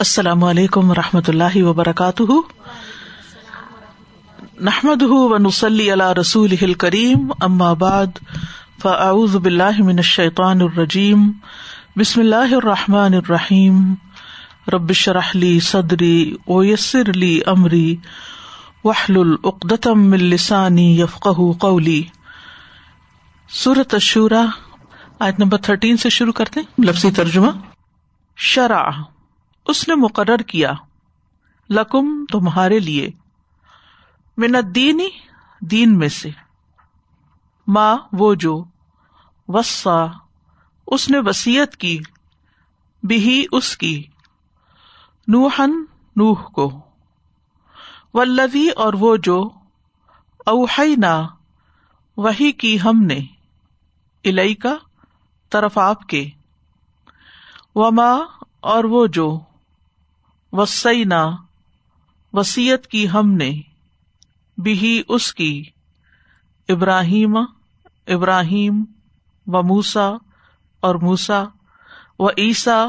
السلام 0.00 0.44
علیکم 0.44 0.90
و 0.90 0.94
رحمۃ 0.94 1.20
اللہ 1.28 1.62
وبرکاتہ۔ 1.62 2.22
نحمد 4.60 5.02
ونسلی 5.02 5.92
علی 5.92 6.20
رسول 6.20 6.74
کریم 6.74 7.32
ام 7.40 7.58
بعد، 7.58 8.06
فاعوذ 8.82 9.36
باللہ 9.36 9.82
من 9.82 9.96
الشیطان 9.96 10.60
الرجیم۔ 10.60 11.32
بسم 11.96 12.20
اللہ 12.20 12.54
الرحمٰن 12.54 13.14
الرحیم۔ 13.14 13.94
ربش 14.72 15.08
رحلی 15.08 15.60
صدری 15.60 16.36
اویسر 16.44 17.10
علی 17.14 17.40
عمری 17.46 17.96
وحل 18.84 19.16
العقدم 19.16 20.12
السانی 20.12 21.00
یفق 21.00 21.28
قولی۔ 21.58 22.02
صورت 23.50 23.94
الشورا، 23.94 24.44
آیت 25.18 25.38
نمبر 25.38 25.58
تھرٹین 25.58 25.96
سے 25.96 26.08
شروع 26.08 26.32
کرتے 26.32 26.60
لفظی 26.78 27.10
ترجمہ۔ 27.10 27.50
شرع۔ 28.36 28.90
اس 29.68 29.88
نے 29.88 29.94
مقرر 29.94 30.38
کیا، 30.38 30.72
لکم 31.70 32.24
تمہارے 32.24 32.78
لیے 32.78 33.10
منت 34.36 34.74
دینی 34.74 35.08
دین 35.60 35.98
میں 35.98 36.08
سے۔ 36.08 36.30
ماں 37.66 37.96
وہ 38.12 38.34
جو 38.34 38.64
وسا 39.48 40.06
اس 40.86 41.10
نے 41.10 41.18
وسیعت 41.18 41.76
کی 41.76 41.98
بھی 43.02 43.46
اس 43.52 43.76
کی۔ 43.76 44.04
نوہن 45.28 45.70
نوح 46.16 46.42
کو۔ 46.42 46.80
ولوی 48.14 48.68
اور 48.68 48.92
وہ 48.92 49.16
جو 49.16 49.50
اوہینا 50.46 51.26
وہی 52.16 52.52
کی 52.52 52.80
ہم 52.80 53.02
نے 53.02 53.18
الئی 54.24 54.54
کا 54.54 54.76
طرف 55.50 55.78
آپ 55.78 56.08
کے۔ 56.08 56.30
وما، 57.74 58.16
اور 58.60 58.84
وہ 58.84 59.06
جو 59.06 59.38
وسینا، 60.52 61.26
وسیعت 62.32 62.86
کی 62.86 63.08
ہم 63.08 63.32
نے 63.32 63.50
بھی 64.58 65.02
اس 65.08 65.34
کی۔ 65.34 65.64
ابراہیم 66.68 67.36
ابراہیم 68.06 68.84
و 69.46 69.62
موسا 69.62 70.10
اور 70.80 70.94
موسا 70.94 71.44
و 72.18 72.30
عیسا 72.30 72.88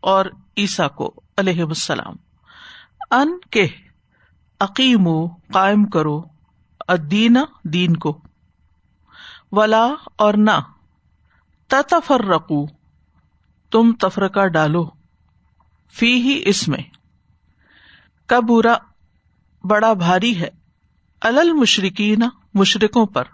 اور 0.00 0.26
عیسا 0.56 0.88
کو 0.88 1.14
علیہ 1.36 1.62
السلام۔ 1.62 2.14
ان 3.10 3.38
کے 3.50 3.66
عقیم 4.60 5.26
قائم 5.26 5.84
کرو 5.84 6.22
ادین 6.88 7.36
دین 7.64 7.96
کو۔ 7.96 8.20
ولا 9.52 9.86
اور 10.16 10.34
نہ 10.34 10.60
تفر 11.66 12.20
تم 13.70 13.92
تفرقہ 14.00 14.46
ڈالو۔ 14.46 14.95
فی 15.90 16.14
ہی 16.14 16.42
اس 16.46 16.68
میں۔ 16.68 16.82
کبورا 18.26 18.76
بڑا 19.64 19.92
بھاری 19.92 20.40
ہے۔ 20.40 20.48
الل 21.20 21.52
مشرقین 21.52 22.22
مشرقوں 22.54 23.06
پر۔ 23.06 23.24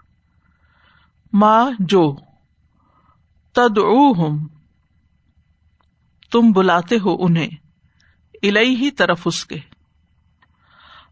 ماں 1.33 1.71
جو 1.79 2.15
تد 3.53 3.79
تم 6.31 6.51
بلاتے 6.51 6.99
ہو 6.99 7.25
انہیں۔ 7.25 7.49
الہی 8.43 8.75
ہی 8.75 8.91
طرف 8.91 9.21
اس 9.25 9.45
کے۔ 9.45 9.55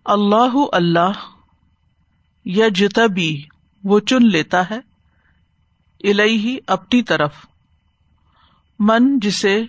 اللہ 0.06 0.54
اللہ 0.72 1.12
یجتبی، 2.46 3.44
وہ 3.84 4.00
چن 4.00 4.26
لیتا 4.28 4.70
ہے۔ 4.70 4.80
الہی 6.10 6.36
ہی 6.36 6.58
اپنی 6.68 7.04
طرف۔ 7.04 7.36
من 8.80 9.20
جسے 9.20 9.64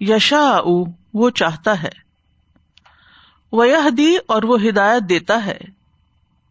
یشا 0.00 0.58
وہ 1.14 1.30
چاہتا 1.30 1.82
ہے۔ 1.82 2.04
وہ 3.52 3.64
دی 3.98 4.16
اور 4.26 4.42
وہ 4.42 4.58
ہدایت 4.68 5.02
دیتا 5.08 5.46
ہے۔ 5.46 5.58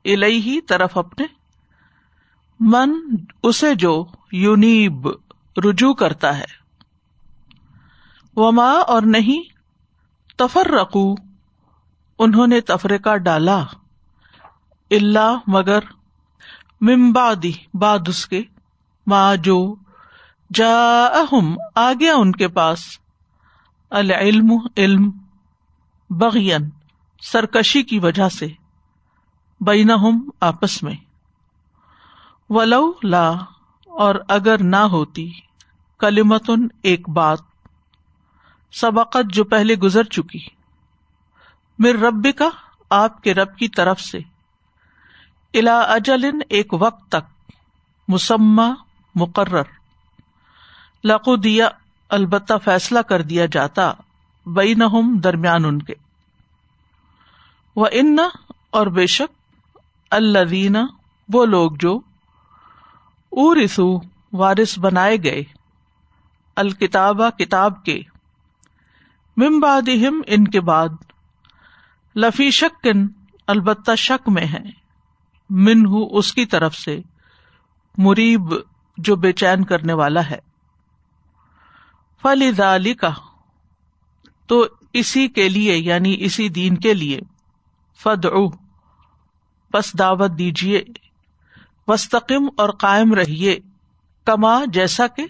الہی 0.06 0.62
طرف 0.62 0.98
اپنے۔ 0.98 1.26
من 2.60 2.92
اسے 3.44 3.76
جو 3.76 4.06
یونیب 4.32 5.08
رجوع 5.58 5.94
کرتا 5.94 6.38
ہے۔ 6.38 6.46
وہ 8.36 8.52
ماں 8.52 8.82
اور 8.82 9.02
نہیں 9.02 9.44
تفر 10.38 10.72
انہوں 12.20 12.48
نے 12.48 12.62
تفرقہ 12.62 13.18
ڈالا۔ 13.18 13.64
اللہ 14.92 15.38
مگر 15.48 15.80
ممبادی 16.82 17.52
باد 17.74 18.00
اس 18.08 18.26
کے۔ 18.26 18.42
ماں 19.08 19.36
جو 19.36 19.76
جا 20.54 21.08
آ 21.76 21.94
گیا 22.00 22.16
ان 22.16 22.32
کے 22.32 22.48
پاس۔ 22.48 23.03
العلم، 23.94 24.52
علم 24.78 25.12
بغین 26.10 26.70
سرکشی 27.22 27.84
کی 27.84 28.00
وجہ 28.00 28.30
سے 28.30 28.48
بین 29.62 29.92
آپس 30.40 30.84
میں۔ 30.84 30.96
ولو 32.50 32.92
لا، 33.04 33.30
اور 33.86 34.16
اگر 34.28 34.64
نہ 34.64 34.76
ہوتی 34.76 35.32
کلیمتن 36.00 36.68
ایک 36.84 37.10
بات۔ 37.10 37.40
سبقت 38.72 39.34
جو 39.34 39.44
پہلے 39.44 39.76
گزر 39.76 40.04
چکی۔ 40.04 40.40
میر 41.80 41.96
رب 41.96 42.28
کا 42.38 42.50
آپ 42.90 43.24
کے 43.24 43.34
رب 43.34 43.58
کی 43.58 43.68
طرف 43.68 44.02
سے۔ 44.02 44.18
الا 45.54 45.80
اجل، 45.80 46.26
ایک 46.50 46.74
وقت 46.74 47.10
تک۔ 47.10 47.52
مسمہ 48.08 48.74
مقرر۔ 49.16 49.64
لقو 51.04 51.36
دیا 51.36 51.70
البتہ 52.14 52.54
فیصلہ 52.64 53.00
کر 53.00 53.22
دیا 53.22 53.46
جاتا 53.46 53.92
بئی 54.46 54.74
نہ 54.74 54.84
درمیان 55.24 55.66
ان 55.66 55.82
کے۔ 55.82 55.94
وہ 57.76 57.88
ان 57.92 58.18
اور 58.70 58.88
بے 58.88 59.06
شک 59.08 59.78
اللہ 60.12 60.78
وہ 61.34 61.46
لوگ 61.46 61.72
جو 61.80 62.00
ارسو 63.32 64.00
وارث 64.34 64.80
بنائے 64.80 65.18
گئے 65.18 65.44
الکتاب 66.56 67.22
کتاب 67.38 67.84
کے 67.84 68.02
ممباد 69.38 69.90
ان 70.28 70.48
کے 70.48 70.62
بعد 70.62 70.90
لفی 72.16 72.52
شکن 72.52 73.08
البتہ 73.48 73.96
شک 73.96 74.30
میں 74.30 74.46
ہے 74.46 74.64
من 75.50 75.86
ہوں 75.86 76.10
اس 76.12 76.34
کی 76.34 76.46
طرف 76.46 76.76
سے 76.76 77.00
مریب 77.98 78.54
جو 78.98 79.16
بے 79.16 79.32
چین 79.32 79.64
کرنے 79.64 79.94
والا 79.94 80.30
ہے۔ 80.30 80.53
فلی 82.24 82.94
کا 82.94 83.12
تو 84.50 84.66
اسی 84.94 85.28
کے 85.28 85.48
لیے 85.50 85.76
یعنی 85.78 86.16
اسی 86.20 86.48
دین 86.50 86.78
کے 86.78 86.94
لیے 86.94 87.20
فد 88.00 88.26
بس 89.74 89.92
دعوت 90.00 90.38
دیجیے 90.38 90.84
وسطم 91.88 92.48
اور 92.58 92.70
قائم 92.70 93.14
رہیے، 93.14 93.58
کما 94.28 94.54
جیسا 94.74 95.08
کہ 95.08 95.26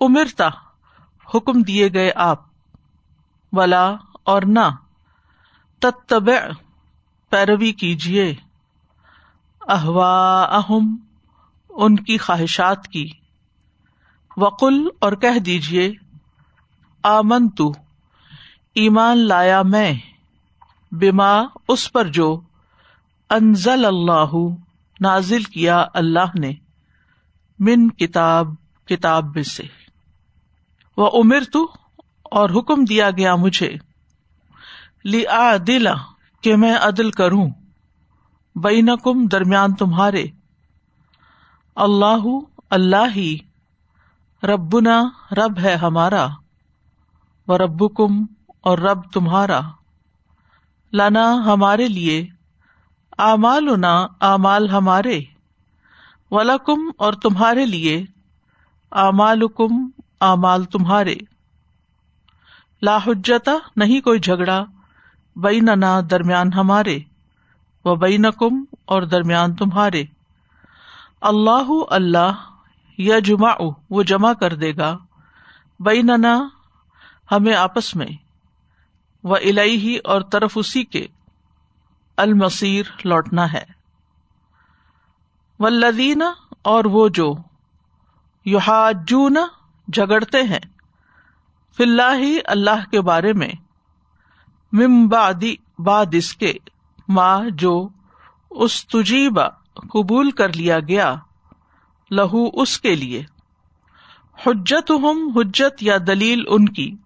امرتا، 0.00 0.48
حکم 1.28 1.62
دیے 1.62 1.92
گئے 1.94 2.10
آپ، 2.16 2.40
ولا 3.52 3.86
اور 4.22 4.42
نہ 4.46 4.68
تب 5.82 6.30
پیروی 7.32 7.72
کیجیے 7.72 8.32
احوا 9.60 10.42
اہم 10.56 10.96
ان 11.70 11.96
کی 11.96 12.18
خواہشات 12.18 12.88
کی، 12.88 13.08
وقل 14.36 14.86
اور 14.98 15.12
کہہ 15.12 15.38
دیجیے 15.38 15.90
آمن 17.02 17.48
تو 17.48 17.72
ایمان 18.74 19.18
لایا 19.18 19.62
میں 19.62 19.94
بیما 20.92 21.42
اس 21.68 21.92
پر 21.92 22.04
جو 22.04 22.40
انزل 23.30 23.84
اللہ 23.84 24.36
نازل 25.00 25.42
کیا 25.42 25.84
اللہ 25.94 26.38
نے 26.38 26.52
من 27.58 27.90
کتاب 27.90 28.46
کتاب 28.84 29.24
میں 29.34 29.42
سے۔ 29.42 29.62
وہ 30.96 31.10
امر 31.14 31.40
تو 31.52 31.72
اور 32.22 32.50
حکم 32.50 32.84
دیا 32.84 33.10
گیا 33.10 33.34
مجھے 33.34 33.72
لیا 35.04 35.56
دلا 35.66 35.94
کہ 36.40 36.56
میں 36.56 36.76
عدل 36.76 37.10
کروں، 37.10 37.50
بینکم 38.54 39.26
درمیان 39.26 39.74
تمہارے۔ 39.74 40.24
اللہ 41.76 42.26
اللہ 42.70 43.16
ہی 43.16 43.38
ربنا 44.42 45.02
رب 45.32 45.58
ہے 45.58 45.74
ہمارا۔ 45.74 46.26
و 47.50 47.58
رب 47.58 47.96
کم 47.96 48.24
اور 48.60 48.78
رب 48.78 49.10
تمہارا۔ 49.12 49.60
لانا 50.92 51.32
ہمارے 51.46 51.88
لیے 51.88 52.26
امال 53.18 53.68
امال 54.20 54.70
ہمارے۔ 54.70 55.20
ولکم 56.30 56.90
اور 56.98 57.12
تمہارے 57.12 57.66
لیے 57.66 58.04
امال 58.90 59.48
کم 59.48 59.90
امال 60.20 60.64
تمہارے 60.64 61.14
لاحجتا 62.82 63.52
نہیں 63.76 64.00
کوئی 64.00 64.20
جھگڑا 64.20 64.64
بئی 65.36 65.60
ننا 65.60 66.00
درمیان 66.10 66.52
ہمارے، 66.52 66.98
و 67.84 67.94
بین 67.94 68.30
کم 68.30 68.64
اور 68.84 69.02
درمیان 69.02 69.54
تمہارے۔ 69.54 70.04
اللہ 71.20 71.68
اللہ 71.90 72.32
یا 72.98 73.18
جمع 73.18 73.52
وہ 73.90 74.02
جمع 74.02 74.32
کر 74.32 74.54
دے 74.54 74.76
گا۔ 74.76 74.98
بئی 75.80 76.02
ننا 76.02 76.48
ہمیں 77.30 77.54
آپس 77.54 77.96
میں، 77.96 78.06
و 79.24 79.34
الہی 79.34 79.96
اور 79.96 80.20
طرف 80.20 80.52
اسی 80.54 80.84
کے 80.84 81.06
المسیر 82.16 82.86
لوٹنا 83.04 83.52
ہے۔ 83.52 83.64
ولدین 85.58 86.22
اور 86.62 86.84
وہ 86.84 87.08
جو 87.08 87.34
یوحاجون 88.44 89.36
جگڑتے 89.88 90.42
ہیں، 90.42 90.60
فی 91.76 91.82
اللہ 91.82 92.38
اللہ 92.44 92.90
کے 92.90 93.00
بارے 93.00 93.32
میں 93.32 93.52
ممبادی 94.72 95.56
باد 95.78 96.06
اس 96.12 96.34
کے 96.34 96.52
ماں 97.08 97.40
جو 97.50 97.88
اس 98.50 98.86
تجیبا 98.86 99.48
قبول 99.74 100.30
کر 100.30 100.52
لیا 100.52 100.80
گیا، 100.80 101.14
لہو 102.10 102.60
اس 102.62 102.80
کے 102.80 102.94
لیے۔ 102.94 103.24
حجت 104.46 104.90
ہم 104.90 105.32
حجت 105.36 105.82
یا 105.82 105.98
دلیل 106.06 106.44
ان 106.48 106.68
کی۔ 106.68 106.96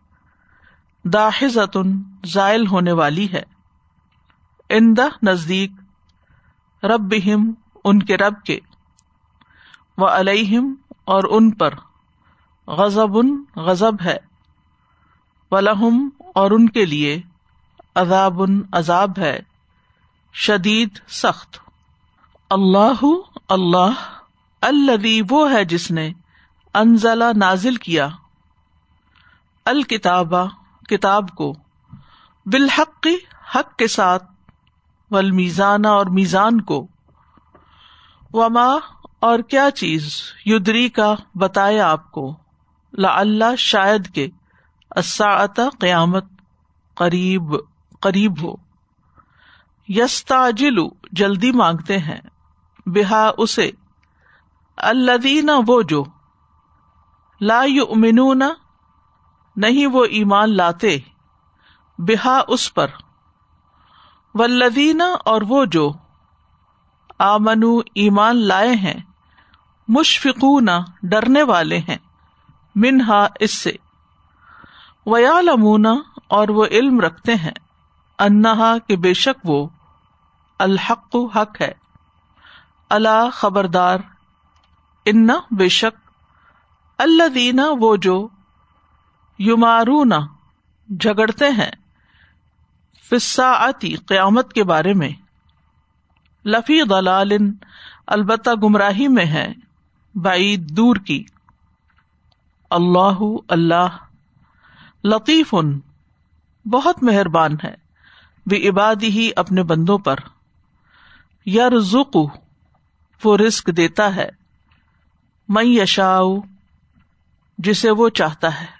داحزت 1.04 1.76
زائل 2.26 2.66
ہونے 2.66 2.92
والی 2.92 3.32
ہے۔ 3.32 3.42
اندہ 4.70 5.06
نزدیک 5.22 5.72
رب 6.84 7.14
ان 7.84 8.02
کے 8.02 8.16
رب 8.16 8.42
کے۔ 8.42 8.58
و 9.98 10.06
علیہم 10.06 10.74
اور 11.04 11.24
ان 11.24 11.50
پر۔ 11.50 11.74
غزب 12.66 13.18
ان 13.18 13.44
غزب 13.56 14.02
ہے۔ 14.04 14.16
ولہم، 15.50 16.08
اور 16.34 16.50
ان 16.50 16.68
کے 16.68 16.84
لیے۔ 16.84 17.22
عذاب 17.94 18.42
ان 18.42 18.62
عذاب 18.72 19.18
ہے۔ 19.18 19.40
شدید، 20.32 20.98
سخت۔ 21.08 21.58
اللہ 22.50 23.02
اللہ 23.48 24.18
الذي 24.60 25.20
وہ 25.30 25.52
ہے 25.52 25.64
جس 25.64 25.90
نے 25.90 26.12
انزلہ 26.74 27.24
نازل 27.36 27.76
کیا۔ 27.76 28.08
الکتابہ۔ 29.64 30.63
کتاب 30.88 31.28
کو 31.28 31.52
بالحق، 32.46 33.06
حق 33.56 33.76
کے 33.76 33.86
ساتھ 33.86 34.24
ول 35.10 35.30
میزانہ 35.30 35.86
اور 35.86 36.06
میزان 36.06 36.60
کو۔ 36.60 36.86
وما، 38.32 38.74
اور 39.20 39.38
کیا 39.38 39.70
چیز 39.70 40.22
یدری 40.46 40.88
کا 40.88 41.14
بتایا 41.34 41.90
آپ 41.90 42.12
کو۔ 42.12 42.36
لا 42.92 43.20
اللہ 43.20 43.56
شاید 43.58 44.14
کے 44.14 44.28
اساطا 44.90 45.62
قیامت 45.80 46.24
قریب 46.94 47.42
قریب 48.00 48.42
ہو۔ 48.42 48.54
یستا 49.88 50.50
جلدی 51.12 51.52
مانگتے 51.52 51.98
ہیں۔ 51.98 52.20
بحا 52.86 53.30
اسے۔ 53.38 53.70
الدین 54.76 55.50
وہ 55.66 55.82
جو 55.82 56.04
لا 57.40 57.62
یؤمنون 57.62 58.42
نہیں 59.56 59.86
وہ 59.86 60.04
ایمان 60.04 60.56
لاتے 60.56 60.98
بحا 61.98 62.40
اس 62.48 62.74
پر۔ 62.74 62.86
ولدین 64.34 65.02
اور 65.24 65.42
وہ 65.48 65.64
جو 65.64 65.92
آمنو 67.18 67.78
ایمان 67.94 68.36
لائے 68.36 68.74
ہیں، 68.74 69.00
مشفقون، 69.88 70.68
ڈرنے 71.02 71.42
والے 71.42 71.78
ہیں، 71.78 71.96
منہا 72.74 73.26
اس 73.40 73.58
سے۔ 73.58 73.72
ویالمون 75.06 75.86
اور 76.28 76.48
وہ 76.48 76.66
علم 76.66 77.00
رکھتے 77.00 77.34
ہیں، 77.34 77.52
انہا 78.18 78.78
کہ 78.78 78.96
بے 78.96 79.14
شک 79.14 79.40
وہ 79.44 79.68
الحق، 80.58 81.16
حق 81.36 81.60
ہے۔ 81.60 81.72
اللہ 82.90 83.30
خبردار 83.32 83.98
ان 85.04 85.28
بے 85.50 85.68
شک۔ 85.68 86.10
اللہ 86.98 87.28
دینا 87.28 87.62
وہ 87.80 87.96
جو 87.96 88.28
یمارون 89.38 90.12
جھگڑتے 91.00 91.44
ہیں۔ 91.48 91.70
فسا 93.10 93.50
آتی 93.50 93.94
قیامت 93.94 94.52
کے 94.52 94.64
بارے 94.64 94.92
میں۔ 94.92 95.08
لفی 96.44 96.82
دلال 96.82 97.32
البتہ 98.06 98.50
گمراہی 98.62 99.08
میں 99.08 99.26
ہے 99.26 99.52
بعید 100.14 100.70
دور 100.70 100.96
کی۔ 100.96 101.24
اللہ 102.70 103.20
اللہ 103.48 103.96
لطیف 105.04 105.54
ان 105.54 105.80
بہت 106.70 107.02
مہربان 107.02 107.52
ہے۔ 107.64 107.74
بھی 108.46 108.68
عبادی 108.68 109.08
ہی 109.08 109.30
اپنے 109.36 109.62
بندوں 109.62 109.98
پر۔ 109.98 110.16
یا 111.46 111.70
رزق 111.70 112.16
وہ 113.24 113.36
رسک 113.36 113.70
دیتا 113.76 114.16
ہے۔ 114.16 114.28
میں 115.48 115.64
یشا 115.64 116.20
جسے 117.58 117.90
وہ 117.90 118.08
چاہتا 118.08 118.60
ہے۔ 118.60 118.73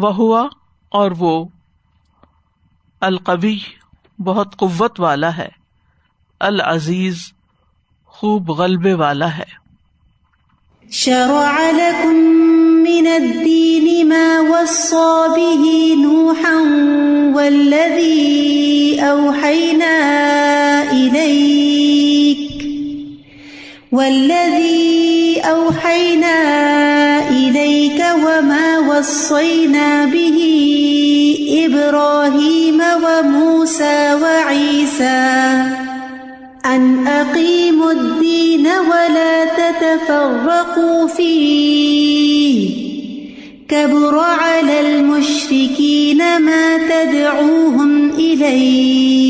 وہ 0.00 0.14
ہوا 0.14 0.48
اور 0.88 1.10
وہ 1.18 1.44
القوی، 3.00 3.58
بہت 4.18 4.56
قوت 4.56 5.00
والا 5.00 5.36
ہے، 5.36 5.48
العزیز، 6.40 7.32
خوب 8.06 8.50
غلبے 8.50 8.94
والا 8.94 9.38
ہے۔ 9.38 9.60
شرع 10.90 11.70
لكم 11.70 12.14
من 12.82 13.06
الدين 13.06 14.08
ما 14.08 14.40
وصى 14.48 15.28
به 15.36 15.94
نوحا 16.02 16.58
والذي 17.34 18.96
أوحينا 19.00 19.94
إليك 20.92 22.52
والذي 23.92 25.40
أوحينا 25.44 26.36
إليك 26.64 26.89
وصينا 29.00 30.04
به 30.04 30.38
إبراهيم 31.64 32.80
وموسى 33.04 34.14
وعيسى 34.22 35.62
أن 36.66 37.06
أقيموا 37.06 37.92
الدين 37.92 38.66
ولا 38.66 39.44
تتفرقوا 39.44 41.06
فيه 41.06 42.70
كبر 43.68 44.18
على 44.18 44.80
المشركين 44.80 46.18
ما 46.18 46.76
تدعوهم 46.76 48.10
إليه 48.10 49.29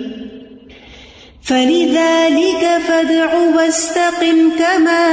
فلذلك 1.51 2.63
فادع 2.87 3.33
واستقم 3.55 4.51
كما 4.59 5.05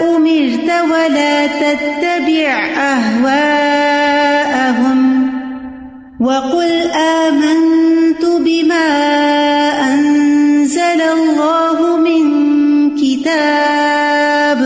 أمرت 0.00 0.70
ولا 0.92 1.46
تتبع 1.46 2.52
أهواءهم 2.76 4.10
وقل 6.20 6.72
آمنت 6.96 8.24
بما 8.24 8.88
أنزل 9.94 11.00
الله 11.00 11.96
من 11.96 12.24
كتاب 12.96 14.60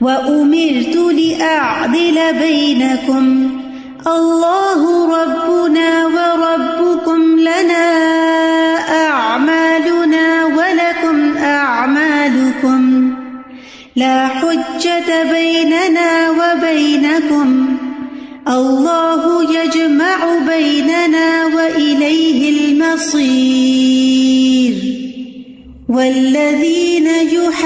وأمرت 0.00 0.96
لأعدل 0.96 2.18
بينكم 2.40 3.50
الله 4.06 5.06
ربنا 5.22 6.06
وربكم 6.06 6.51
لا 14.22 14.28
حجة 14.28 15.32
بيننا 15.32 16.30
وبينكم، 16.30 17.48
الله 18.48 19.22
يجمع 19.58 20.18
بيننا 20.48 21.46
وإليه 21.46 22.40
المصير. 22.50 23.92
والذين 25.88 27.06
يحاجون 27.06 27.64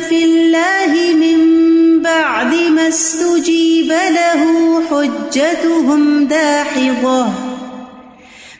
في 0.00 0.24
الله 0.24 0.92
من 1.14 1.38
بعد 2.02 2.54
ما 2.54 2.88
استجيب 2.88 3.88
له 3.88 4.42
حجتهم 4.90 6.24
داحظة 6.24 7.47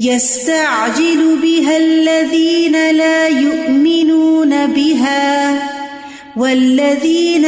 يستعجل 0.00 1.38
بها 1.42 1.76
الذين 1.76 2.90
لا 2.90 3.28
يؤمنون 3.28 4.66
بها 4.66 5.62
والذين 6.36 7.44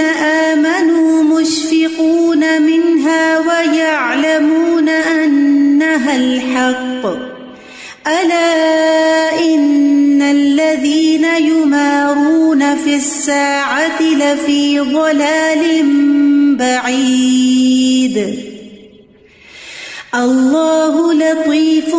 آمنوا 0.47 1.23
مشفقون 1.23 2.63
منها 2.63 3.39
ويعلمون 3.39 4.89
أنها 4.89 6.17
الحق 6.17 7.07
ألا 8.07 9.41
إن 9.41 10.23
الذين 10.23 11.25
يمارون 11.25 12.77
في 12.77 12.97
الساعة 12.97 14.03
لفي 14.03 14.81
ضلال 14.81 15.83
بعيد 16.57 18.46
الله 20.17 21.15
لطيف 21.15 21.91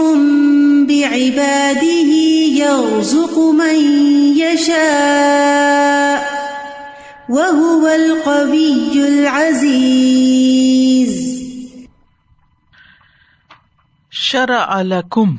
بعباده 0.90 2.12
يرزق 2.54 3.36
من 3.40 3.76
يشاء 4.34 6.20
وهو 7.30 7.88
القوي 7.90 9.08
العزيز 9.08 10.48
شرع 14.12 14.82
لکم 14.84 15.36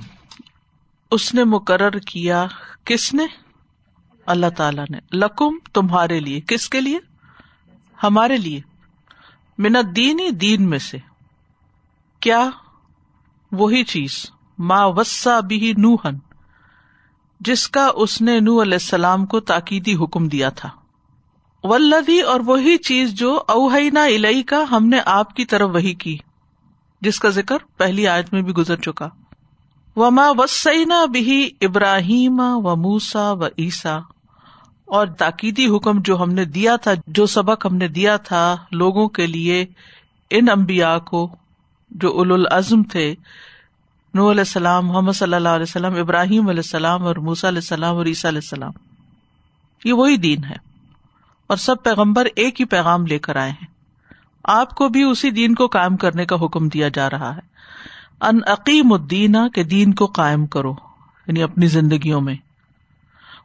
اس 1.12 1.34
نے 1.34 1.44
مقرر 1.46 1.98
کیا 2.06 2.46
کس 2.86 3.12
نے 3.14 3.26
اللہ 4.26 4.50
تعالی 4.56 4.82
نے 4.90 4.98
لکم 5.14 5.52
تمہارے 5.74 6.18
لیے 6.20 6.40
کس 6.48 6.68
کے 6.68 6.80
لیے 6.80 6.98
ہمارے 7.98 8.36
لیے 8.38 8.60
منت 9.58 9.86
دینی 9.96 10.30
دین 10.40 10.68
میں 10.70 10.78
سے 10.80 10.98
کیا 12.22 12.42
وہی 13.52 13.84
چیز، 13.84 14.26
ما 14.58 14.84
وسا 14.86 15.40
بھی 15.40 15.72
نوہن 15.76 16.16
جس 17.40 17.68
کا 17.68 17.90
اس 17.94 18.20
نے 18.22 18.40
نو 18.40 18.62
علیہ 18.62 18.72
السلام 18.72 19.26
کو 19.26 19.40
تاکیدی 19.40 19.94
حکم 19.94 20.28
دیا 20.28 20.48
تھا۔ 20.48 20.68
ولدی 21.64 22.20
اور 22.20 22.40
وہی 22.46 22.76
چیز 22.78 23.12
جو 23.12 23.42
اوہینا 23.48 24.04
الئی 24.04 24.42
کا 24.42 24.62
ہم 24.70 24.86
نے 24.86 24.98
آپ 25.04 25.34
کی 25.36 25.44
طرف 25.44 25.70
وہی 25.72 25.94
کی، 25.94 26.18
جس 27.00 27.20
کا 27.20 27.28
ذکر 27.28 27.56
پہلی 27.76 28.06
آیت 28.08 28.32
میں 28.32 28.42
بھی 28.42 28.52
گزر 28.52 28.76
چکا۔ 28.76 29.08
وما 29.96 30.30
وسینا 30.38 31.04
بھی 31.04 31.50
ابراہیم 31.60 32.40
و 32.40 32.76
موسا 32.76 33.32
و 33.32 33.46
عیسا 33.46 33.98
اور 34.84 35.06
تاکیدی 35.06 35.66
حکم 35.66 36.00
جو 36.00 36.22
ہم 36.22 36.30
نے 36.30 36.44
دیا 36.44 36.76
تھا، 36.76 36.92
جو 37.06 37.26
سبق 37.26 37.66
ہم 37.66 37.76
نے 37.76 37.88
دیا 37.88 38.16
تھا 38.16 38.56
لوگوں 38.72 39.08
کے 39.08 39.26
لیے 39.26 39.66
ان 40.30 40.48
امبیا 40.48 40.98
کو 40.98 41.28
جو 41.90 42.10
اول 42.10 42.32
العزم 42.32 42.82
تھے 42.82 43.14
نو 44.14 44.30
علیہ 44.30 44.40
السلام، 44.40 44.86
محمد 44.86 45.12
صلی 45.12 45.34
اللہ 45.34 45.48
علیہ 45.48 45.66
وسلم، 45.68 45.94
ابراہیم 45.94 46.48
علیہ 46.48 46.58
السلام 46.58 47.06
اور 47.06 47.16
موسا 47.16 47.48
علیہ 47.48 47.58
السلام 47.58 47.96
اور 47.96 48.06
عیسیٰ 48.06 48.30
علیہ 48.30 48.40
السلام، 48.44 48.72
یہ 49.84 49.92
وہی 49.92 50.16
دین 50.16 50.44
ہے۔ 50.44 50.68
اور 51.46 51.56
سب 51.56 51.82
پیغمبر 51.82 52.26
ایک 52.36 52.60
ہی 52.60 52.64
پیغام 52.64 53.06
لے 53.06 53.18
کر 53.18 53.36
آئے 53.36 53.50
ہیں۔ 53.50 53.66
آپ 54.44 54.74
کو 54.74 54.88
بھی 54.88 55.02
اسی 55.02 55.30
دین 55.30 55.54
کو 55.54 55.66
قائم 55.66 55.96
کرنے 55.96 56.24
کا 56.24 56.36
حکم 56.36 56.68
دیا 56.68 56.88
جا 56.88 57.10
رہا 57.10 57.36
ہے۔ 57.36 57.40
ان 58.20 58.38
عقیم 58.46 58.92
الدین 58.92 59.36
کے 59.54 59.62
دین 59.64 59.94
کو 59.94 60.06
قائم 60.06 60.46
کرو 60.46 60.72
یعنی 61.26 61.42
اپنی 61.42 61.66
زندگیوں 61.66 62.20
میں۔ 62.20 62.34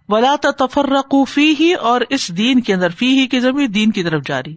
ولا 0.09 0.35
تفرقو 0.41 1.25
فی 1.25 1.55
ہی 1.59 1.73
اور 1.73 2.01
اس 2.09 2.37
دین 2.37 2.61
کے 2.61 2.73
اندر 2.73 2.89
فی 2.89 3.19
ہی 3.19 3.27
کی 3.27 3.39
زمین 3.39 3.73
دین 3.73 3.91
کی 3.91 4.03
طرف 4.03 4.23
جاری۔ 4.25 4.55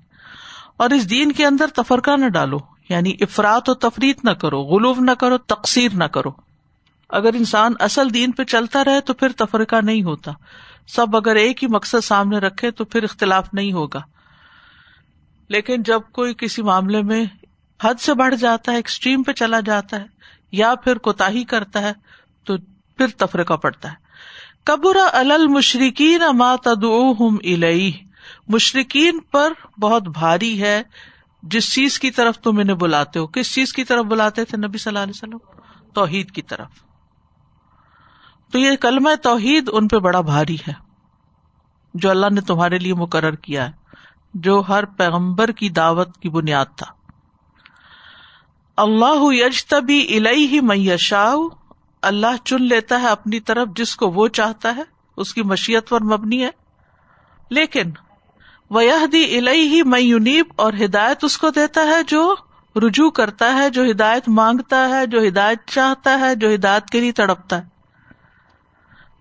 اور 0.77 0.91
اس 0.91 1.11
دین 1.11 1.33
کے 1.33 1.47
اندر 1.47 1.67
تفرقہ 1.67 2.11
نہ 2.17 2.29
ڈالو۔ 2.29 2.59
یعنی 2.89 3.15
افراد 3.21 3.69
و 3.69 3.75
تفریح 3.75 4.13
نہ 4.25 4.31
کرو 4.31 4.63
غلوف 4.63 4.99
نہ 4.99 5.11
کرو 5.11 5.39
تقسیر 5.39 5.93
نہ 5.95 6.05
کرو۔ 6.05 6.31
اگر 7.09 7.35
انسان 7.35 7.73
اصل 7.81 8.15
دین 8.15 8.33
پہ 8.33 8.45
چلتا 8.45 8.85
رہے 8.85 9.01
تو 9.01 9.15
پھر 9.15 9.29
تفرقہ 9.33 9.77
نہیں 9.83 10.03
ہوتا۔ 10.03 10.33
سب 10.89 11.17
اگر 11.17 11.37
ایک 11.37 11.63
ہی 11.63 11.69
مقصد 11.69 12.05
سامنے 12.05 12.39
رکھے 12.39 12.71
تو 12.71 12.85
پھر 12.85 13.03
اختلاف 13.03 13.49
نہیں 13.53 13.73
ہوگا۔ 13.73 14.01
لیکن 15.49 15.83
جب 15.83 16.01
کوئی 16.13 16.35
کسی 16.39 16.63
معاملے 16.63 17.03
میں 17.03 17.25
حد 17.83 17.95
سے 18.01 18.15
بڑھ 18.15 18.35
جاتا 18.35 18.73
ہے 18.73 18.77
ایکسٹریم 18.77 19.23
پہ 19.23 19.33
چلا 19.33 19.61
جاتا 19.61 20.01
ہے، 20.01 20.07
یا 20.53 20.75
پھر 20.75 20.99
کوتا 20.99 21.29
ہی 21.29 21.45
کرتا 21.45 21.83
ہے، 21.83 21.93
تو 22.45 22.57
پھر 22.97 23.07
تفرقہ 23.17 23.55
پڑتا 23.55 23.91
ہے۔ 23.91 23.95
قبر 24.65 24.97
المشرقین 25.13 26.23
تدعوہم 26.63 27.37
الیہ۔ 27.45 27.93
مشرقین 28.49 29.21
پر 29.21 29.53
بہت 29.81 30.03
بھاری 30.03 30.63
ہے 30.63 30.83
جس 31.51 31.73
چیز 31.73 31.99
کی 31.99 32.11
طرف 32.11 32.39
تم 32.39 32.59
انہیں 32.59 32.77
بلاتے 32.77 33.19
ہو، 33.19 33.27
کس 33.27 33.55
چیز 33.55 33.73
کی 33.73 33.85
طرف 33.85 34.05
بلاتے 34.05 34.45
تھے 34.45 34.59
نبی 34.59 34.79
صلی 34.79 34.91
اللہ 34.91 35.03
علیہ 35.03 35.13
وسلم؟ 35.15 35.61
توحید 35.95 36.31
کی 36.31 36.43
طرف۔ 36.43 36.71
تو 38.53 38.59
یہ 38.59 38.77
کلمہ 38.77 39.09
توحید 39.23 39.71
ان 39.73 39.89
پہ 39.89 39.99
بڑا 39.99 40.21
بھاری 40.21 40.57
ہے، 40.69 40.73
جو 41.95 42.11
اللہ 42.11 42.27
نے 42.33 42.41
تمہارے 42.41 42.79
لیے 42.79 42.95
مقرر 42.95 43.35
کیا 43.35 43.67
ہے، 43.67 43.73
جو 44.35 44.63
ہر 44.69 44.85
پیغمبر 44.85 45.51
کی 45.51 45.69
دعوت 45.69 46.19
کی 46.19 46.29
بنیاد 46.29 46.67
تھا۔ 46.77 46.87
اللہ 48.77 49.21
یجتبی 49.21 50.17
الہی 50.17 50.61
میشا 50.61 51.33
اللہ 52.03 52.45
چن 52.45 52.63
لیتا 52.63 53.01
ہے 53.01 53.07
اپنی 53.07 53.41
طرف 53.41 53.69
جس 53.77 53.97
کو 53.97 54.11
وہ 54.11 54.29
چاہتا 54.29 54.77
ہے، 54.77 54.83
اس 55.17 55.35
کی 55.35 55.43
مشیت 55.43 55.89
پر 55.89 56.03
مبنی 56.03 56.45
ہے۔ 56.45 56.51
لیکن 57.51 57.91
وہ 58.71 58.83
دی 59.13 59.39
الہی 59.39 59.83
میونیب 59.83 60.47
اور 60.57 60.73
ہدایت 60.85 61.25
اس 61.25 61.39
کو 61.39 61.51
دیتا 61.51 61.81
ہے 61.81 62.03
جو 62.03 62.35
رجوع 62.77 63.11
کرتا 63.11 63.55
ہے، 63.55 63.71
جو 63.71 63.91
ہدایت 63.91 64.29
مانگتا 64.29 64.89
ہے، 64.89 65.07
جو 65.07 65.29
ہدایت 65.29 65.59
چاہتا 65.67 66.19
ہے، 66.19 66.35
جو 66.35 66.55
ہدایت 66.55 66.87
کے 66.87 67.01
لیے 67.01 67.13
تڑپتا 67.13 67.59
ہے۔ 67.59 67.69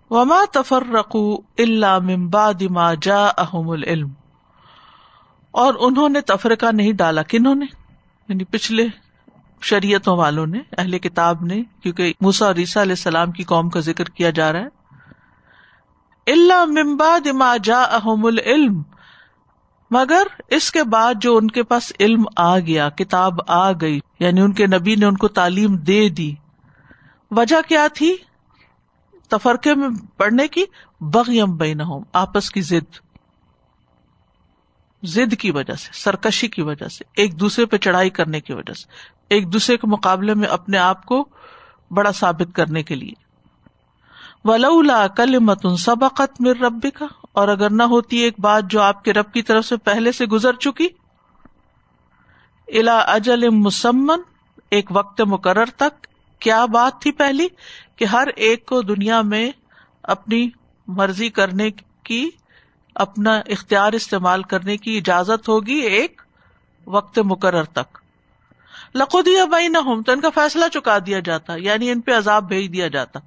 وما 0.09 0.39
تفر 0.51 0.87
رقو 0.87 1.35
اللہ 1.35 1.99
ممبا 1.99 2.51
دما 2.59 2.93
جا 2.93 3.25
احم 3.25 3.69
العلم۔ 3.69 4.09
اور 5.51 5.73
انہوں 5.79 6.09
نے 6.09 6.21
تفرقہ 6.21 6.65
نہیں 6.73 6.93
ڈالا۔ 6.93 7.21
کنہوں 7.21 7.55
نے؟ 7.55 7.65
یعنی 8.29 8.43
پچھلے 8.43 8.87
شریعتوں 9.61 10.17
والوں 10.17 10.47
نے، 10.47 10.59
اہل 10.77 10.99
کتاب 10.99 11.43
نے، 11.43 11.63
کیونکہ 11.81 12.13
موسا 12.21 12.45
اور 12.45 12.55
عیسیٰ 12.55 12.81
علیہ 12.81 12.91
السلام 12.91 13.31
کی 13.31 13.43
قوم 13.43 13.69
کا 13.69 13.79
ذکر 13.79 14.05
کیا 14.05 14.29
جا 14.29 14.53
رہا 14.53 14.59
ہے۔ 14.59 14.67
اللہ 16.31 16.65
ممبا 16.65 17.17
دما 17.25 17.57
جا 17.63 17.83
احم 17.83 18.25
العلم۔ 18.25 18.81
مگر 19.91 20.23
اس 20.47 20.71
کے 20.71 20.83
بعد 20.83 21.13
جو 21.21 21.37
ان 21.37 21.47
کے 21.47 21.63
پاس 21.63 21.93
علم 21.99 22.23
آ 22.35 22.59
گیا، 22.59 22.89
کتاب 22.89 23.33
آ 23.47 23.71
گئی 23.71 23.99
یعنی 24.19 24.41
ان 24.41 24.53
کے 24.53 24.67
نبی 24.67 24.95
نے 24.95 25.05
ان 25.05 25.17
کو 25.17 25.27
تعلیم 25.27 25.77
دے 25.77 26.09
دی۔ 26.09 26.35
وجہ 27.31 27.67
کیا 27.67 27.87
تھی؟ 27.93 28.15
تفرقے 29.27 29.75
میں 29.75 29.89
پڑھنے 30.17 30.47
کی 30.47 30.63
بغیم 31.01 31.57
بین 31.57 31.81
آپس 32.13 32.51
کی 32.51 32.61
ضد۔ 32.61 32.95
ضد 35.03 35.35
کی 35.39 35.51
وجہ 35.51 35.73
سے، 35.73 35.89
سرکشی 35.93 36.47
کی 36.47 36.61
وجہ 36.61 36.87
سے، 36.87 37.03
ایک 37.15 37.39
دوسرے 37.39 37.65
پہ 37.65 37.77
چڑھائی 37.77 38.09
کرنے 38.09 38.41
کی 38.41 38.53
وجہ 38.53 38.73
سے، 38.73 38.87
ایک 39.29 39.53
دوسرے 39.53 39.77
کے 39.77 39.87
مقابلے 39.87 40.33
میں 40.33 40.47
اپنے 40.47 40.77
آپ 40.77 41.05
کو 41.05 41.27
بڑا 41.91 42.11
ثابت 42.11 42.55
کرنے 42.55 42.83
کے 42.83 42.95
لیے۔ 42.95 43.13
ولولا 44.43 45.07
کل 45.07 45.39
متن 45.39 45.77
سبقت 45.77 46.41
مر 46.41 46.61
ربی 46.61 46.91
کا 46.91 47.05
اور 47.35 47.47
اگر 47.47 47.69
نہ 47.69 47.83
ہوتی 47.83 48.17
ایک 48.17 48.39
بات 48.39 48.63
جو 48.69 48.81
آپ 48.81 49.03
کے 49.03 49.13
رب 49.13 49.31
کی 49.33 49.41
طرف 49.41 49.65
سے 49.65 49.77
پہلے 49.77 50.11
سے 50.11 50.25
گزر 50.25 50.53
چکی 50.53 50.87
الا 52.67 52.99
اجل 52.99 53.49
مسمن، 53.49 54.21
ایک 54.69 54.85
وقت 54.91 55.21
مقرر 55.21 55.65
تک، 55.65 56.07
کیا 56.41 56.65
بات 56.65 57.01
تھی 57.01 57.11
پہلی 57.11 57.47
کہ 57.95 58.05
ہر 58.05 58.27
ایک 58.35 58.65
کو 58.65 58.81
دنیا 58.81 59.21
میں 59.21 59.51
اپنی 60.03 60.49
مرضی 60.87 61.29
کرنے 61.29 61.69
کی، 62.03 62.29
اپنا 62.95 63.41
اختیار 63.47 63.93
استعمال 63.93 64.43
کرنے 64.43 64.77
کی 64.77 64.97
اجازت 64.97 65.47
ہوگی 65.49 65.79
ایک 65.91 66.21
وقت 66.87 67.19
مقرر 67.19 67.63
تک۔ 67.63 67.97
لقودیا 68.95 69.45
بھائی 69.45 69.67
نہ 69.67 69.77
ہوں 69.77 70.03
تو 70.03 70.11
ان 70.11 70.21
کا 70.21 70.29
فیصلہ 70.29 70.65
چکا 70.73 70.97
دیا 71.05 71.19
جاتا 71.19 71.55
یعنی 71.55 71.91
ان 71.91 72.01
پہ 72.01 72.17
عذاب 72.17 72.47
بھیج 72.47 72.73
دیا 72.73 72.87
جاتا۔ 72.87 73.19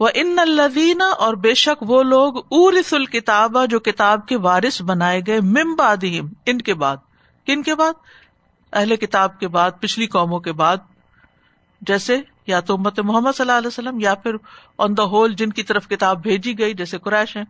وہ 0.00 0.08
ان 0.14 0.38
الدینہ 0.38 1.02
اور 1.02 1.34
بے 1.34 1.54
شک 1.54 1.82
وہ 1.82 2.02
لوگ 2.02 2.34
ارس 2.50 2.94
الکتاب 2.94 3.56
جو 3.70 3.80
کتاب 3.80 4.28
کے 4.28 4.36
وارث 4.36 4.82
بنائے 4.82 5.20
گئے 5.26 5.40
ممبادیم 5.40 6.28
ان 6.46 6.58
کے 6.58 6.74
بعد۔ 6.74 6.96
کن 7.46 7.62
کے 7.62 7.74
بعد؟ 7.74 7.92
اہل 8.72 8.96
کتاب 8.96 9.40
کے 9.40 9.48
بعد، 9.48 9.70
پچھلی 9.80 10.06
قوموں 10.06 10.40
کے 10.40 10.52
بعد۔ 10.52 10.76
جیسے 11.80 12.18
یا 12.46 12.60
تو 12.60 12.74
امت 12.74 13.00
محمد 13.00 13.30
صلی 13.36 13.44
اللہ 13.44 13.58
علیہ 13.58 13.66
وسلم، 13.66 14.00
یا 14.00 14.14
پھر 14.14 14.32
آن 14.78 14.96
دا 14.96 15.02
ہول 15.02 15.32
جن 15.32 15.50
کی 15.50 15.62
طرف 15.62 15.88
کتاب 15.88 16.22
بھیجی 16.22 16.58
گئی، 16.58 16.74
جیسے 16.74 16.98
قریش 16.98 17.36
ہیں۔ 17.36 17.44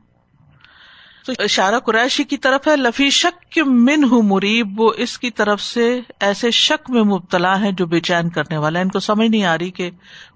تو 1.26 1.32
اشارہ 1.38 1.78
قریشی 1.78 2.24
کی 2.24 2.36
طرف 2.36 2.68
ہے، 2.68 2.76
لفی 2.76 3.10
شک 3.10 3.58
من 3.58 4.04
ہوں 4.04 4.22
مریب، 4.22 4.80
وہ 4.80 4.92
اس 4.96 5.18
کی 5.18 5.30
طرف 5.30 5.60
سے 5.60 6.00
ایسے 6.20 6.50
شک 6.50 6.90
میں 6.90 7.02
مبتلا 7.02 7.60
ہے 7.60 7.72
جو 7.72 7.86
بے 7.86 8.00
چین 8.00 8.30
کرنے 8.30 8.56
والا 8.56 8.78
ہے 8.78 8.84
ان 8.84 8.90
کو 8.90 9.00
سمجھ 9.00 9.28
نہیں 9.28 9.44
آ 9.44 9.58
رہی 9.58 9.70
کہ 9.70 9.90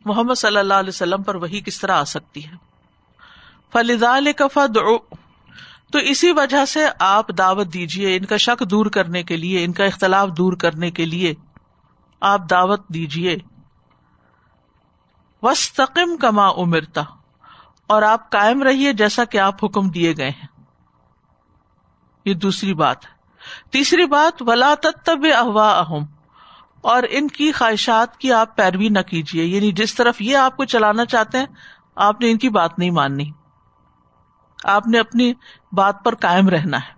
محمد 0.05 0.35
صلی 0.35 0.57
اللہ 0.57 0.75
علیہ 0.75 0.89
وسلم 0.89 1.23
پر 1.23 1.35
وہی 1.35 1.61
کس 1.61 1.81
طرح 1.81 1.93
آ 1.93 2.05
سکتی 2.05 2.45
ہے۔ 2.47 2.55
فلزا 3.73 4.19
کفا 4.37 4.67
تو 5.93 5.99
اسی 5.99 6.33
وجہ 6.33 6.65
سے 6.65 6.85
آپ 6.99 7.29
دعوت 7.39 7.75
دیجیے 7.75 8.17
ان 8.17 8.25
کا 8.25 8.37
شک 8.37 8.63
دور 8.71 8.87
کرنے 8.87 9.23
کے 9.23 9.37
لیے، 9.37 9.65
ان 9.65 9.73
کا 9.73 9.85
اختلاف 9.85 10.29
دور 10.39 10.53
کرنے 10.53 10.91
کے 10.91 11.05
لیے۔ 11.07 11.35
آپ 12.21 12.51
دعوت 12.51 12.89
دیجیے 12.89 13.37
وسطم 15.43 16.17
کما 16.17 16.47
امرتا 16.47 17.03
اور 17.87 18.03
آپ 18.03 18.31
قائم 18.31 18.63
رہیے 18.63 18.93
جیسا 18.93 19.25
کہ 19.25 19.39
آپ 19.39 19.65
حکم 19.65 19.89
دیے 19.89 20.15
گئے 20.17 20.31
ہیں۔ 20.31 20.54
یہ 22.25 22.35
دوسری 22.35 22.75
بات 22.75 23.05
ہے۔ 23.05 23.15
تیسری 23.71 24.07
بات، 24.07 24.43
ولا 24.43 24.75
تب 25.05 25.27
احوا 25.37 25.79
اہم 25.79 26.05
اور 26.81 27.03
ان 27.11 27.29
کی 27.29 27.53
خواہشات 27.53 28.19
کی 28.19 28.33
آپ 28.33 28.57
پیروی 28.57 28.89
نہ 28.89 28.99
کیجیے 28.99 29.45
یعنی 29.45 29.73
جس 29.73 29.95
طرف 29.95 30.23
یہ 30.23 30.37
آپ 30.37 30.57
کو 30.57 30.65
چلانا 30.65 31.05
چاہتے 31.05 31.39
ہیں، 31.39 31.47
آپ 31.97 32.21
نے 32.21 32.31
ان 32.31 32.39
کی 32.39 32.49
بات 32.49 32.79
نہیں 32.79 32.91
ماننی۔ 32.91 33.31
آپ 34.65 34.87
نے 34.87 34.99
اپنی 34.99 35.33
بات 35.73 36.05
پر 36.05 36.15
قائم 36.15 36.49
رہنا 36.49 36.77
ہے۔ 36.77 36.95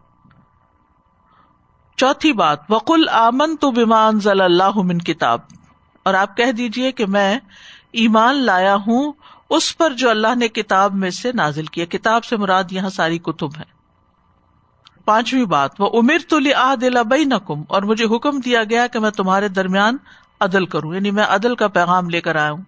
چوتھی 1.97 2.33
بات 2.33 2.59
وکل 2.69 3.09
آمن 3.09 3.57
تو 3.57 3.71
بیمان 3.71 4.21
ضل 4.21 4.41
اللہ 4.41 4.77
من 4.77 4.99
کتاب۔ 4.99 5.41
اور 6.03 6.15
آپ 6.15 6.37
کہہ 6.37 6.53
دیجیے 6.53 6.93
کہ 6.93 7.07
میں 7.07 7.39
ایمان 7.93 8.35
لایا 8.35 8.75
ہوں 8.75 9.13
اس 9.51 9.79
پر 9.79 9.93
جو 9.93 10.11
اللہ 10.11 10.35
نے 10.35 10.49
کتاب 10.49 10.95
میں 10.95 11.11
سے 11.11 11.33
نازل 11.33 11.65
کیا۔ 11.65 11.85
کتاب 11.85 12.25
سے 12.25 12.37
مراد 12.37 12.65
یہاں 12.71 12.89
ساری 12.89 13.19
کتب 13.19 13.57
ہے 13.57 13.76
پانچویں 15.07 15.45
بات، 15.45 15.81
وہ 15.81 15.99
امیر 15.99 16.19
تو 16.29 16.39
لیا 16.39 16.75
دلا 16.81 17.03
بئی 17.03 17.25
نقم 17.25 17.63
اور 17.69 17.83
مجھے 17.83 18.05
حکم 18.05 18.41
دیا 18.41 18.65
گیا 18.65 18.87
کہ 18.87 18.99
میں 18.99 19.11
تمہارے 19.11 19.49
درمیان 19.49 19.97
عدل 20.41 20.67
کروں 20.67 20.95
یعنی 20.95 21.11
میں 21.11 21.25
عدل 21.25 21.55
کا 21.55 21.69
پیغام 21.69 22.11
لے 22.11 22.21
کر 22.21 22.37
آیا 22.37 22.51
ہوں۔ 22.51 22.63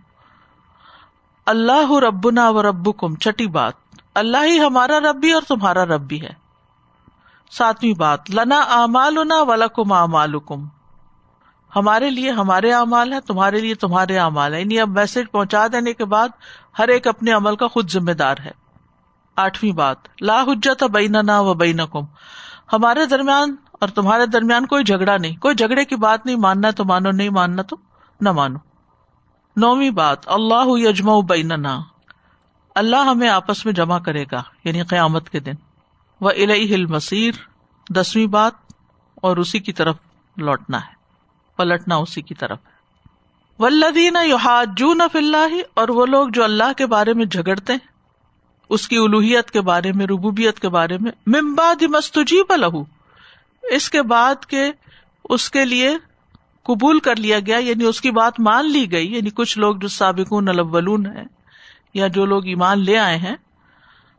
اللہ 1.46 1.92
ربنا 1.92 2.50
و 2.50 2.62
رب 2.62 2.98
کم 2.98 3.14
چھٹی 3.14 3.46
بات۔ 3.46 3.72
اللہ 4.14 4.36
ہی 4.44 4.60
ہمارا 4.60 5.00
رب 5.00 5.16
بھی 5.16 5.32
اور 5.32 5.42
تمہارا 5.48 5.84
رب 5.84 6.00
بھی 6.00 6.22
ہے۔ 6.22 6.30
ساتویں 7.50 7.94
بات، 7.94 8.30
لنا 8.30 8.60
امال 8.60 9.18
ولا 9.30 9.66
کم 9.66 9.92
امال 9.92 10.34
ہمارے 11.76 12.10
لیے 12.10 12.30
ہمارے 12.30 12.72
اعمال 12.72 13.12
ہے 13.12 13.20
تمہارے 13.20 13.60
لیے 13.60 13.74
تمہارے 13.74 14.18
اعمال 14.18 14.54
ہے 14.54 14.60
یعنی 14.60 14.80
اب 14.80 14.88
میسج 14.88 15.30
پہنچا 15.32 15.66
دینے 15.66 15.92
کے 15.92 16.04
بعد 16.04 16.28
ہر 16.78 16.88
ایک 16.88 17.06
اپنے 17.06 17.32
عمل 17.32 17.56
کا 17.56 17.68
خود 17.68 17.90
ذمہ 17.90 18.12
دار 18.12 18.36
ہے۔ 18.44 18.67
آٹھویں 19.38 19.72
بات۔ 19.72 19.96
لا 20.20 20.42
حجت 20.42 20.82
بیننا 20.82 21.40
و 21.40 21.54
بین 21.54 21.80
کم 21.92 22.04
ہمارے 22.72 23.06
درمیان 23.06 23.56
اور 23.72 23.88
تمہارے 23.88 24.26
درمیان 24.26 24.66
کوئی 24.66 24.84
جھگڑا 24.84 25.16
نہیں۔ 25.16 25.36
کوئی 25.36 25.54
جھگڑے 25.54 25.84
کی 25.84 25.96
بات 25.96 26.26
نہیں۔ 26.26 26.36
ماننا 26.36 26.70
تو 26.70 26.84
مانو، 26.84 27.10
نہیں 27.10 27.30
ماننا 27.30 27.62
تو 27.62 27.76
نہ 28.20 28.32
مانو۔ 28.32 28.58
نویں 29.56 29.90
بات۔ 29.90 30.28
اللہ 30.28 30.64
یجما 30.66 31.20
بین 31.20 31.52
اللہ 32.74 32.96
ہمیں 32.96 33.28
آپس 33.28 33.64
میں 33.64 33.72
جمع 33.72 33.98
کرے 33.98 34.24
گا 34.32 34.42
یعنی 34.64 34.82
قیامت 34.82 35.30
کے 35.30 35.40
دن۔ 35.40 35.52
وہ 36.20 36.30
الہ 36.30 36.76
مسیر 36.88 37.34
دسویں 37.90 38.26
بات۔ 38.26 38.52
اور 39.14 39.36
اسی 39.36 39.58
کی 39.58 39.72
طرف 39.72 39.96
لوٹنا 40.36 40.78
ہے۔ 40.78 40.92
پلٹنا 41.56 41.96
اسی 41.96 42.22
کی 42.22 42.34
طرف 42.34 42.58
ہے۔ 42.66 42.78
ولدین 43.58 44.16
یوحاجون 44.24 45.00
فی 45.12 45.18
اللہ۔ 45.18 45.56
اور 45.74 45.88
وہ 45.88 46.06
لوگ 46.06 46.28
جو 46.28 46.44
اللہ 46.44 46.72
کے 46.76 46.86
بارے 46.86 47.12
میں 47.14 47.24
جھگڑتے 47.24 47.72
ہیں 47.72 47.97
اس 48.70 48.88
کی 48.88 48.96
الوحیت 48.96 49.50
کے 49.50 49.60
بارے 49.60 49.92
میں، 49.92 50.06
ربوبیت 50.06 50.60
کے 50.60 50.68
بارے 50.68 50.98
میں 51.00 51.12
ممباد 51.26 51.82
مستجیب 51.82 52.52
لہو۔ 52.56 52.82
اس 53.62 53.90
کے 53.90 54.02
بعد 54.02 54.46
کے 54.46 54.70
اس 55.24 55.50
کے 55.50 55.64
لیے 55.64 55.96
قبول 56.62 57.00
کر 57.00 57.16
لیا 57.16 57.38
گیا 57.46 57.58
یعنی 57.58 57.84
اس 57.84 58.00
کی 58.00 58.10
بات 58.10 58.40
مان 58.40 58.70
لی 58.70 58.92
گئی 58.92 59.14
یعنی 59.16 59.30
کچھ 59.30 59.58
لوگ 59.58 59.76
جو 59.76 59.88
سابقون 59.88 60.48
الاولون 60.48 61.06
ہیں 61.06 61.24
یا 61.94 62.06
جو 62.06 62.26
لوگ 62.26 62.46
ایمان 62.46 62.84
لے 62.84 62.98
آئے 62.98 63.16
ہیں، 63.16 63.36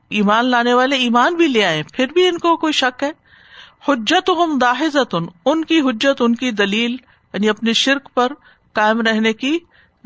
ایمان 0.10 0.46
لانے 0.46 0.74
والے 0.74 0.96
ایمان 0.96 1.36
بھی 1.36 1.48
لے 1.48 1.66
آئے، 1.66 1.84
پھر 1.94 2.08
بھی 2.08 2.28
ان 2.28 2.38
کو 2.38 2.56
کوئی 2.58 2.74
شک 2.74 3.04
ہے؟ 3.04 3.12
حجت 3.88 4.30
ہم 4.30 4.58
داحزت 4.62 5.16
ان 5.46 5.66
کی 5.66 5.80
حجت، 5.80 6.22
ان 6.22 6.36
کی 6.36 6.52
دلیل 6.52 6.92
یعنی 7.34 7.50
اپنے 7.50 7.74
شرک 7.74 8.10
پر 8.14 8.32
قائم 8.74 9.02
رہنے 9.02 9.34
کی 9.34 9.58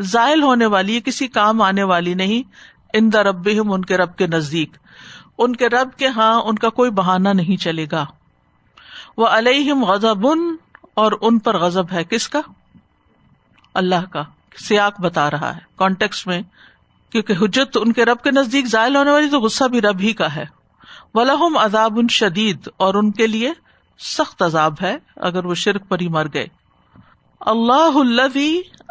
ذائل 0.02 0.44
ہونے 0.44 0.66
والی، 0.66 1.00
کسی 1.00 1.28
کام 1.28 1.62
آنے 1.62 1.84
والی 1.84 2.14
نہیں 2.14 2.42
ان 2.94 3.14
دا 3.14 3.24
رب 3.24 3.50
ان 3.70 3.86
کے 3.86 3.98
رب 3.98 4.16
کے 4.16 4.28
نزدیک۔ 4.28 4.78
ان 5.38 5.56
کے 5.56 5.70
رب 5.70 5.90
کے 5.98 6.08
ہاں 6.08 6.42
ان 6.42 6.56
کا 6.56 6.70
کوئی 6.70 6.92
بہانا 6.92 7.34
نہیں 7.34 7.62
چلے 7.62 7.86
گا۔ 7.92 8.06
وہ 9.18 9.28
علیہم 9.28 9.86
غزب 9.86 10.28
اور 10.94 11.12
ان 11.22 11.40
پر 11.40 11.58
غزب 11.58 11.92
ہے۔ 11.92 12.04
کس 12.04 12.30
کا؟ 12.30 12.42
اللہ 13.74 14.06
کا۔ 14.12 14.24
سیاق 14.58 15.02
بتا 15.02 15.32
رہا 15.32 15.56
ہے۔ 15.56 15.62
کانٹیکس 15.76 16.28
میں، 16.28 16.42
کیونکہ 17.10 17.34
حجت 17.42 17.78
ان 17.82 17.94
کے 17.94 18.06
رب 18.06 18.18
کے 18.24 18.32
نزدیک 18.32 18.66
ذائل 18.66 18.96
ہونے 18.96 19.12
والی 19.12 19.30
تو 19.30 19.40
غصہ 19.40 19.64
بھی 19.64 19.82
رب 19.82 20.00
ہی 20.00 20.14
کا 20.14 20.36
ہے۔ 20.36 20.46
ولہم 21.14 21.58
عذاب 21.58 22.00
ان 22.00 22.08
شدید، 22.08 22.68
اور 22.78 22.94
ان 22.94 23.12
کے 23.12 23.28
لیے 23.28 23.54
سخت 24.00 24.42
عذاب 24.42 24.74
ہے 24.82 24.98
اگر 25.16 25.46
وہ 25.46 25.56
شرک 25.56 25.90
پر 25.90 26.00
ہی 26.02 26.08
مر 26.08 26.28
گئے۔ 26.34 26.48
اللہ 27.40 27.98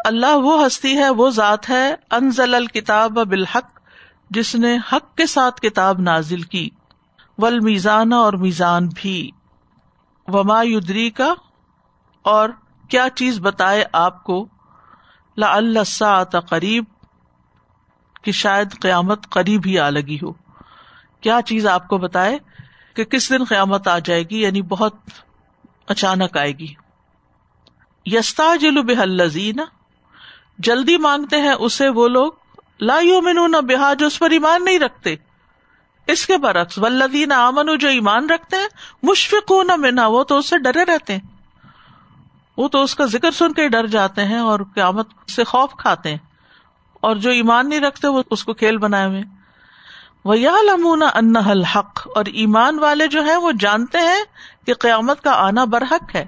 اللہ 0.05 0.37
وہ 0.37 0.67
ہستی 0.67 0.97
ہے، 0.97 1.11
وہ 1.11 1.31
ذات 1.31 1.71
ہے، 1.71 1.95
انزل 2.11 2.55
الکتاب 2.55 3.11
بالحق 3.11 3.82
جس 4.35 4.55
نے 4.55 4.79
حق 4.93 5.17
کے 5.17 5.27
ساتھ 5.27 5.61
کتاب 5.61 6.01
نازل 6.01 6.43
کی 6.43 6.71
ول 7.39 7.61
میزان 7.61 8.13
اور 8.13 8.33
میزان 8.33 8.89
بھی۔ 8.95 9.31
وما 10.29 10.63
یدری 10.63 11.11
کا 11.11 11.35
اور 12.23 12.49
کیا 12.89 13.07
چیز 13.15 13.41
بتائے 13.41 13.85
آپ 13.93 14.25
کو؟ 14.25 14.49
لا 15.37 15.55
اللہ 15.55 16.25
قریب، 16.49 16.85
کہ 18.23 18.33
شاید 18.33 18.81
قیامت 18.81 19.31
قریب 19.31 19.63
ہی 19.67 19.79
آ 19.79 19.91
لگی 19.91 20.19
ہو۔ 20.23 20.33
کیا 21.21 21.41
چیز 21.47 21.67
آپ 21.67 21.89
کو 21.89 21.99
بتائے 21.99 22.39
کہ 22.95 23.05
کس 23.05 23.31
دن 23.31 23.45
قیامت 23.45 23.89
آ 23.89 23.99
جائے 23.99 24.23
گی؟ 24.23 24.43
یعنی 24.43 24.63
بہت 24.63 24.95
اچانک 25.87 26.37
آئے 26.37 26.53
گی۔ 26.53 26.75
یستا 28.07 28.57
جلو 28.57 28.83
بحلزین 28.83 29.57
جلدی 30.59 30.97
مانگتے 30.97 31.37
ہیں 31.37 31.53
اسے 31.53 31.89
وہ 31.89 32.09
لوگ 32.09 32.33
لا 32.83 32.99
یومنون 32.99 33.51
بہا، 33.51 33.95
جو 33.95 34.07
اس 34.07 34.19
پر 34.19 34.31
ایمان 34.31 34.65
نہیں 34.65 34.79
رکھتے۔ 34.79 35.17
اس 36.07 36.27
کے 36.27 36.37
برعکس 36.37 36.79
ولدین 36.79 37.33
امن 37.33 37.79
جو 37.79 37.89
ایمان 37.89 38.31
رکھتے 38.31 38.57
ہیں 38.57 38.69
مشفق 39.03 39.53
نہ 39.93 40.01
وہ 40.01 40.25
تو 40.25 40.39
اس 40.39 40.49
سے 40.49 40.59
ڈرے 40.59 40.85
رہتے 40.85 41.13
ہیں۔ 41.13 41.21
وہ 42.57 42.69
تو 42.69 42.83
اس 42.83 42.95
کا 42.95 43.05
ذکر 43.05 43.31
سن 43.31 43.53
کے 43.53 43.69
ڈر 43.69 43.87
جاتے 43.87 44.25
ہیں 44.25 44.39
اور 44.39 44.61
قیامت 44.75 45.09
سے 45.31 45.45
خوف 45.45 45.73
کھاتے 45.79 46.11
ہیں۔ 46.11 46.19
اور 46.93 47.17
جو 47.17 47.31
ایمان 47.31 47.69
نہیں 47.69 47.81
رکھتے، 47.81 48.09
وہ 48.09 48.23
اس 48.31 48.45
کو 48.45 48.55
کھیل 48.55 48.79
بنائے 48.79 49.07
ہوئے 49.07 49.23
وہ 50.25 50.39
یا 50.39 50.57
لمونا 50.63 51.07
ان 51.15 51.37
الحق، 51.37 52.09
اور 52.17 52.25
ایمان 52.25 52.79
والے 52.79 53.07
جو 53.07 53.25
ہیں، 53.25 53.37
وہ 53.37 53.53
جانتے 53.61 53.99
ہیں 53.99 54.25
کہ 54.67 54.75
قیامت 54.75 55.21
کا 55.21 55.33
آنا 55.33 55.65
برحق 55.65 56.15
ہے۔ 56.15 56.25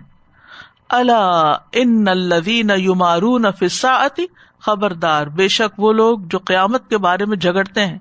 اللہ 0.88 1.56
ان 1.72 2.08
الدین 2.08 2.70
یمارون 2.70 3.44
فساطی 3.60 4.26
خبردار۔ 4.66 5.26
بے 5.26 5.48
شک 5.48 5.80
وہ 5.80 5.92
لوگ 5.92 6.18
جو 6.18 6.38
قیامت 6.38 6.88
کے 6.88 6.98
بارے 6.98 7.24
میں 7.24 7.36
جھگڑتے 7.36 7.86
ہیں 7.86 7.98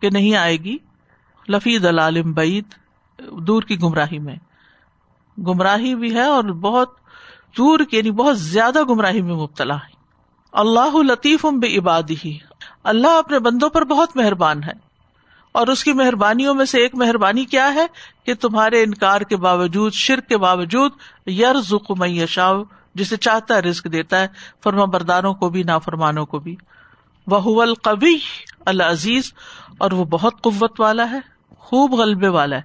کہ 0.00 0.10
نہیں 0.10 0.34
آئے 0.34 0.56
گی 0.56 0.76
لفید 1.48 1.84
العالم 1.84 2.32
بعید 2.32 2.64
دور 3.32 3.62
کی 3.62 3.80
گمراہی 3.82 4.18
میں۔ 4.18 4.36
گمراہی 5.40 5.94
بھی 5.94 6.14
ہے 6.14 6.22
اور 6.22 6.44
بہت 6.44 6.88
دور 7.58 7.78
کی 7.90 7.96
یعنی 7.96 8.10
بہت 8.10 8.38
زیادہ 8.38 8.84
گمراہی 8.84 9.22
میں 9.22 9.34
مبتلا 9.34 9.74
ہے۔ 9.74 9.98
اللہ 10.52 10.96
لطیف 10.96 11.46
بے 11.46 11.78
عبادی 11.78 12.14
ہی 12.24 12.38
اللہ 12.84 13.08
اپنے 13.08 13.38
بندوں 13.38 13.70
پر 13.70 13.84
بہت 13.84 14.16
مہربان 14.16 14.62
ہے۔ 14.62 14.88
اور 15.52 15.66
اس 15.66 15.84
کی 15.84 15.92
مہربانیوں 15.92 16.54
میں 16.54 16.64
سے 16.64 16.78
ایک 16.78 16.94
مہربانی 16.94 17.44
کیا 17.44 17.74
ہے؟ 17.74 17.86
کہ 18.24 18.34
تمہارے 18.34 18.82
انکار 18.82 19.20
کے 19.20 19.36
باوجود، 19.36 19.92
شرک 19.92 20.28
کے 20.28 20.36
باوجود 20.36 20.92
یر 21.26 21.60
ذک 21.60 21.90
میشا 21.90 22.52
جسے 22.98 23.16
چاہتا 23.16 23.54
ہے 23.54 23.60
رسک 23.60 23.84
دیتا 23.92 24.20
ہے 24.20 24.26
فرما 24.64 24.84
برداروں 24.84 25.34
کو 25.34 25.48
بھی، 25.48 25.62
نافرمانوں 25.62 26.26
کو 26.26 26.38
بھی۔ 26.38 26.56
وہ 27.26 27.62
القبی 27.62 28.18
العزیز 28.66 29.34
اور 29.78 29.90
وہ 29.90 30.04
بہت 30.04 30.42
قوت 30.42 30.80
والا 30.80 31.10
ہے، 31.10 31.18
خوب 31.58 31.92
غلبے 31.92 32.28
والا 32.28 32.56
ہے۔ 32.56 32.62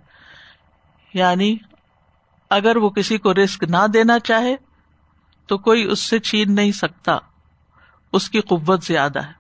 یعنی 1.13 1.57
اگر 2.49 2.75
وہ 2.75 2.89
کسی 2.89 3.17
کو 3.17 3.33
رسک 3.33 3.63
نہ 3.63 3.87
دینا 3.93 4.19
چاہے، 4.19 4.55
تو 5.47 5.57
کوئی 5.57 5.83
اس 5.83 5.99
سے 5.99 6.19
چھین 6.19 6.55
نہیں 6.55 6.71
سکتا۔ 6.71 7.17
اس 8.13 8.29
کی 8.29 8.41
قوت 8.41 8.83
زیادہ 8.83 9.23
ہے۔ 9.23 9.31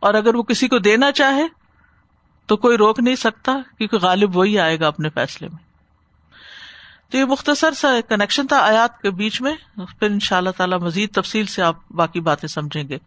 اور 0.00 0.14
اگر 0.14 0.34
وہ 0.34 0.42
کسی 0.42 0.68
کو 0.68 0.78
دینا 0.78 1.12
چاہے، 1.12 1.46
تو 2.46 2.56
کوئی 2.56 2.76
روک 2.76 3.00
نہیں 3.00 3.16
سکتا 3.16 3.52
کیونکہ 3.78 3.96
غالب 3.96 4.36
وہی 4.36 4.58
آئے 4.58 4.80
گا 4.80 4.88
اپنے 4.88 5.08
فیصلے 5.08 5.48
میں۔ 5.48 5.73
تو 7.14 7.18
یہ 7.18 7.24
مختصر 7.24 7.72
سا 7.72 7.88
کنیکشن 8.08 8.46
تھا 8.46 8.58
آیات 8.58 9.02
کے 9.02 9.10
بیچ 9.10 9.40
میں، 9.40 9.54
پھر 9.76 10.06
ان 10.06 10.20
شاء 10.20 10.36
اللہ 10.36 10.50
تعالی 10.50 10.76
مزید 10.76 11.14
تفصیل 11.14 11.46
سے 11.46 11.62
آپ 11.62 11.76
باقی 11.90 12.20
باتیں 12.20 12.48
سمجھیں 12.48 12.88
گے۔ 12.88 12.98